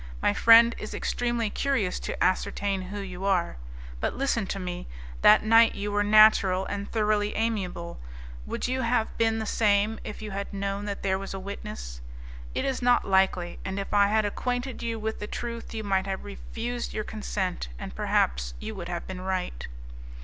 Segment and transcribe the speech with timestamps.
[0.19, 3.57] My friend is extremely curious to ascertain who you are.
[3.99, 4.87] But listen to me,
[5.21, 7.99] that night you were natural and thoroughly amiable,
[8.47, 12.01] would you have been the same, if you had known that there was a witness?
[12.55, 16.07] It is not likely, and if I had acquainted you with the truth, you might
[16.07, 19.67] have refused your consent, and perhaps you would have been right.